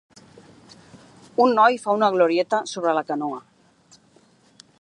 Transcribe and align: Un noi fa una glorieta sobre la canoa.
Un 1.45 1.53
noi 1.59 1.77
fa 1.85 1.95
una 1.99 2.11
glorieta 2.17 2.65
sobre 2.75 2.97
la 3.01 3.07
canoa. 3.11 3.43